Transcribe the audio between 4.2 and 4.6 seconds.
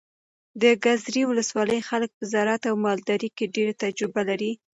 لري.